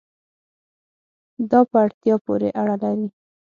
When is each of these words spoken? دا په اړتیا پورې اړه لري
دا 1.49 1.59
په 1.71 1.77
اړتیا 1.85 2.15
پورې 2.25 2.49
اړه 2.61 2.75
لري 2.83 3.07